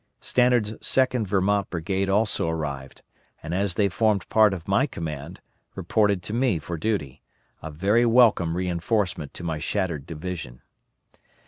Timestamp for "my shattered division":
9.43-10.63